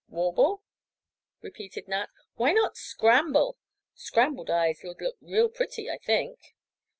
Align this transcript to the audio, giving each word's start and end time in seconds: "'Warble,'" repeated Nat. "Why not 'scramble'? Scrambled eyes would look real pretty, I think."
"'Warble,'" 0.09 0.63
repeated 1.43 1.87
Nat. 1.87 2.07
"Why 2.33 2.53
not 2.53 2.75
'scramble'? 2.75 3.59
Scrambled 3.93 4.49
eyes 4.49 4.81
would 4.83 4.99
look 4.99 5.17
real 5.21 5.47
pretty, 5.47 5.91
I 5.91 5.99
think." 5.99 6.39